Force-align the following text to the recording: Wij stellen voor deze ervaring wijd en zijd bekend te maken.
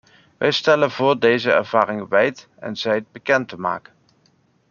Wij 0.37 0.51
stellen 0.51 0.91
voor 0.91 1.19
deze 1.19 1.51
ervaring 1.51 2.07
wijd 2.09 2.47
en 2.59 2.75
zijd 2.75 3.11
bekend 3.11 3.47
te 3.47 3.59
maken. 3.59 3.93